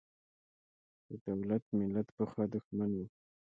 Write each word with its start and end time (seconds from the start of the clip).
د 1.07 1.09
دولت–ملت 1.25 2.07
پخوا 2.17 2.45
دښمن 2.53 2.91
و. 2.97 3.01